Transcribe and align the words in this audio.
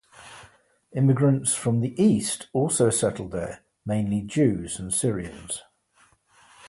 Immigrants 0.95 1.53
from 1.53 1.81
the 1.81 1.93
East 2.01 2.47
also 2.53 2.89
settled 2.89 3.29
there, 3.29 3.61
mainly 3.85 4.21
Jews 4.23 4.79
and 4.79 4.91
Syrians. 4.91 5.61